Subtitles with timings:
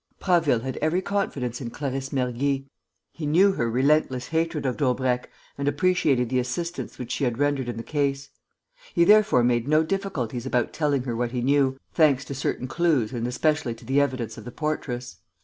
[0.19, 2.65] Prasville had every confidence in Clarisse Mergy.
[3.11, 7.69] He knew her relentless hatred of Daubrecq and appreciated the assistance which she had rendered
[7.69, 8.29] in the case.
[8.95, 13.13] He therefore made no difficulties about telling her what he knew, thanks to certain clues
[13.13, 15.17] and especially to the evidence of the portress.